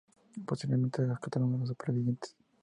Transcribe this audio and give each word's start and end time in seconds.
Posteriormente 0.47 1.05
rescataron 1.05 1.53
a 1.53 1.57
los 1.59 1.67
supervivientes. 1.69 2.35